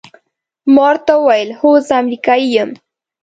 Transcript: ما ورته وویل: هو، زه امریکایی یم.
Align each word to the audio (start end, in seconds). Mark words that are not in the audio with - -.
ما 0.73 0.81
ورته 0.89 1.13
وویل: 1.17 1.49
هو، 1.59 1.71
زه 1.87 1.93
امریکایی 2.01 2.47
یم. 2.57 2.69